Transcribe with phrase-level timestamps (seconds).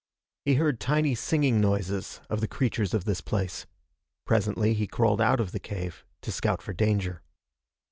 [0.45, 3.67] He heard tiny singing noises of the creatures of this place.
[4.25, 7.21] Presently he crawled out of the cave to scout for danger.